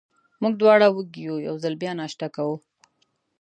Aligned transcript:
موږ 0.41 0.53
دواړه 0.61 0.87
وږي 0.95 1.23
وو، 1.29 1.43
یو 1.47 1.55
ځل 1.63 1.73
بیا 1.81 1.91
ناشته 2.01 2.27
کوو. 2.35 2.55